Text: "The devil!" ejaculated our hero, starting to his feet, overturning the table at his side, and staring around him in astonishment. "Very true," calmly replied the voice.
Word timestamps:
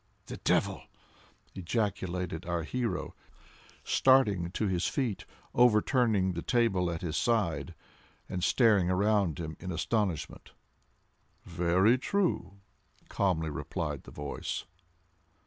"The 0.25 0.37
devil!" 0.37 0.81
ejaculated 1.53 2.43
our 2.47 2.63
hero, 2.63 3.13
starting 3.83 4.49
to 4.53 4.65
his 4.67 4.87
feet, 4.87 5.25
overturning 5.53 6.33
the 6.33 6.41
table 6.41 6.89
at 6.89 7.03
his 7.03 7.15
side, 7.15 7.75
and 8.27 8.43
staring 8.43 8.89
around 8.89 9.37
him 9.39 9.55
in 9.59 9.71
astonishment. 9.71 10.53
"Very 11.43 11.99
true," 11.99 12.55
calmly 13.09 13.51
replied 13.51 14.05
the 14.05 14.11
voice. 14.11 14.65